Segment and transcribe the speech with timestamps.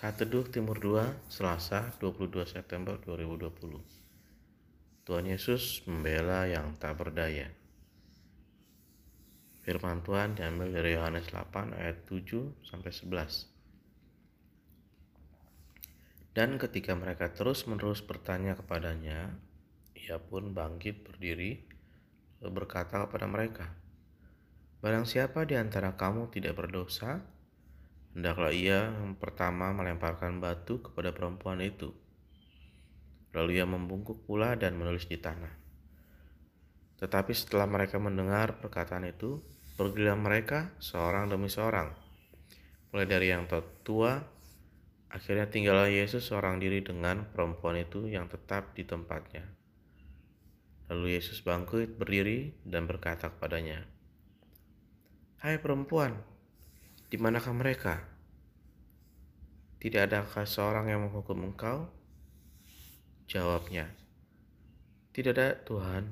[0.00, 3.84] Saat Teduh Timur 2, Selasa 22 September 2020.
[5.04, 7.52] Tuhan Yesus membela yang tak berdaya.
[9.60, 12.16] Firman Tuhan diambil dari Yohanes 8 ayat 7
[12.64, 13.52] sampai 11.
[16.32, 19.36] Dan ketika mereka terus-menerus bertanya kepadanya,
[19.92, 21.60] ia pun bangkit berdiri
[22.40, 23.68] berkata kepada mereka,
[24.80, 27.20] Barang siapa di antara kamu tidak berdosa,
[28.14, 31.94] hendaklah ia pertama melemparkan batu kepada perempuan itu.
[33.30, 35.54] Lalu ia membungkuk pula dan menulis di tanah.
[36.98, 39.40] Tetapi setelah mereka mendengar perkataan itu,
[39.78, 41.94] pergilah mereka seorang demi seorang.
[42.92, 43.48] Mulai dari yang
[43.86, 44.20] tua,
[45.08, 49.46] akhirnya tinggallah Yesus seorang diri dengan perempuan itu yang tetap di tempatnya.
[50.90, 53.86] Lalu Yesus bangkit berdiri dan berkata kepadanya,
[55.40, 56.18] Hai perempuan,
[57.10, 57.98] di manakah mereka?
[59.82, 61.90] Tidak adakah seorang yang menghukum engkau?
[63.26, 63.90] Jawabnya,
[65.10, 66.06] Tidak ada Tuhan.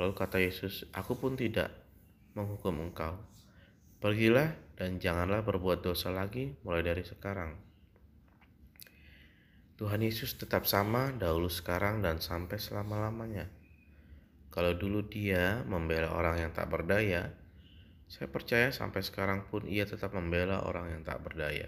[0.00, 1.68] Lalu kata Yesus, Aku pun tidak
[2.32, 3.20] menghukum engkau.
[4.00, 7.52] Pergilah dan janganlah berbuat dosa lagi mulai dari sekarang.
[9.76, 13.44] Tuhan Yesus tetap sama dahulu sekarang dan sampai selama-lamanya.
[14.48, 17.28] Kalau dulu dia membela orang yang tak berdaya,
[18.06, 21.66] saya percaya sampai sekarang pun ia tetap membela orang yang tak berdaya.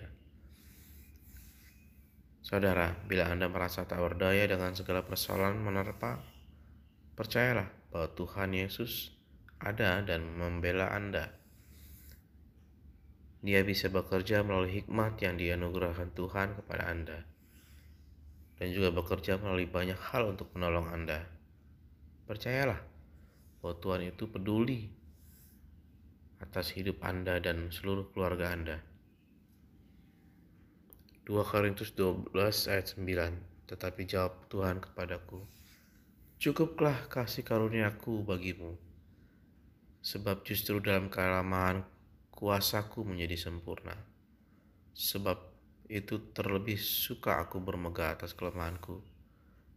[2.49, 6.23] Saudara, bila Anda merasa tak berdaya dengan segala persoalan menerpa,
[7.19, 9.13] percayalah bahwa Tuhan Yesus
[9.59, 11.35] ada dan membela Anda.
[13.43, 17.19] Dia bisa bekerja melalui hikmat yang dianugerahkan Tuhan kepada Anda,
[18.57, 21.27] dan juga bekerja melalui banyak hal untuk menolong Anda.
[22.25, 22.81] Percayalah
[23.61, 24.89] bahwa Tuhan itu peduli
[26.39, 28.79] atas hidup Anda dan seluruh keluarga Anda.
[31.29, 32.33] 2 Korintus 12
[32.73, 35.45] ayat 9 Tetapi jawab Tuhan kepadaku
[36.41, 38.81] Cukuplah kasih karuniaku bagimu
[40.01, 41.85] Sebab justru dalam kelemahan
[42.33, 43.93] kuasaku menjadi sempurna.
[44.97, 45.37] Sebab
[45.93, 49.05] itu terlebih suka aku bermegah atas kelemahanku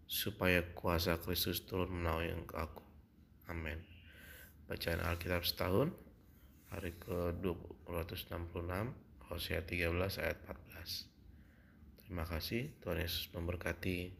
[0.07, 2.85] Supaya kuasa Kristus turun menaungi aku
[3.51, 3.83] Amin.
[4.71, 5.91] Bacaan Alkitab setahun
[6.71, 8.71] hari ke-266
[9.27, 11.11] Hosea 13 ayat 14
[12.03, 14.15] Terima kasih Tuhan Yesus memberkati